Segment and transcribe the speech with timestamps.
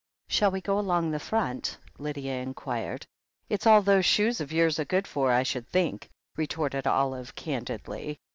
[0.27, 3.05] 'Shall we go along the Front?" Lydia inquired.
[3.49, 8.19] It's all those shoes of yours are good for, I should think," retorted Olive candidly.